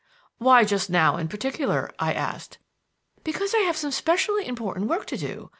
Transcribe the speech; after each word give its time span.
"Why 0.39 0.63
just 0.63 0.89
now 0.89 1.17
in 1.17 1.27
particular?" 1.27 1.91
I 1.99 2.11
asked. 2.13 2.57
"Because 3.23 3.53
I 3.53 3.59
have 3.59 3.77
some 3.77 3.91
specially 3.91 4.47
important 4.47 4.87
work 4.87 5.05
to 5.05 5.15
do. 5.17 5.49